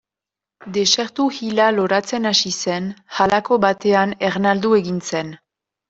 [0.77, 5.37] Desertu hila loratzen hasi zen, halako batean ernaldu egin zen.